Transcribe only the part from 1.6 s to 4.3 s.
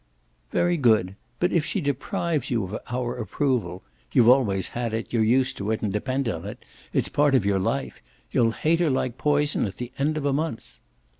she deprives you of our approval you've